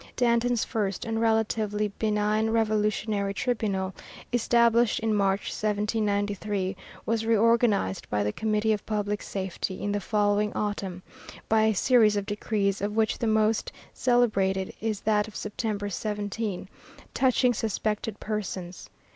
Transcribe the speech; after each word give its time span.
Danton's 0.15 0.65
first 0.65 1.05
and 1.05 1.21
relatively 1.21 1.89
benign 1.99 2.49
revolutionary 2.49 3.35
tribunal, 3.35 3.93
established 4.33 4.99
in 4.99 5.13
March, 5.13 5.41
1793, 5.51 6.75
was 7.05 7.23
reorganized 7.23 8.09
by 8.09 8.23
the 8.23 8.31
Committee 8.33 8.73
of 8.73 8.83
Public 8.87 9.21
Safety 9.21 9.79
in 9.79 9.91
the 9.91 9.99
following 10.01 10.51
autumn, 10.53 11.03
by 11.47 11.65
a 11.65 11.75
series 11.75 12.15
of 12.15 12.25
decrees 12.25 12.81
of 12.81 12.95
which 12.95 13.19
the 13.19 13.27
most 13.27 13.71
celebrated 13.93 14.73
is 14.81 15.01
that 15.01 15.27
of 15.27 15.35
September 15.35 15.87
17, 15.87 16.67
touching 17.13 17.53
suspected 17.53 18.19
persons. 18.19 18.89